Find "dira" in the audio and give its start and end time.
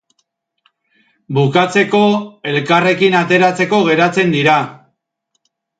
4.39-4.61